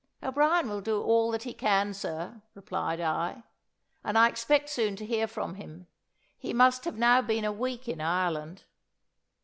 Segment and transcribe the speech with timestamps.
[0.23, 3.43] "O'Brien will do all that he can, sir," replied I;
[4.03, 5.85] "and I expect soon to hear from him.
[6.39, 8.63] He must have now been a week in Ireland."